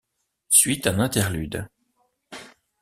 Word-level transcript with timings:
Suit 0.49 0.81
un 0.87 0.99
interlude. 0.99 1.69